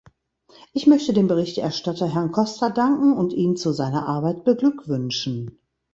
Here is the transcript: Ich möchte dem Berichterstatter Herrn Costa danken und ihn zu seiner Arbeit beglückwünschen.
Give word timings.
Ich 0.73 0.87
möchte 0.87 1.13
dem 1.13 1.27
Berichterstatter 1.27 2.07
Herrn 2.11 2.31
Costa 2.31 2.71
danken 2.71 3.13
und 3.13 3.33
ihn 3.33 3.55
zu 3.55 3.71
seiner 3.71 4.07
Arbeit 4.07 4.43
beglückwünschen. 4.45 5.59